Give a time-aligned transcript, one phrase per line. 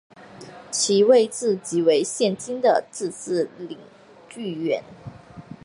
[0.71, 3.77] 其位置即为现今的自治领
[4.27, 4.83] 剧院。